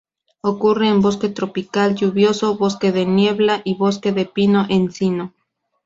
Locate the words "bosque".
1.01-1.29, 2.57-2.91, 3.75-4.11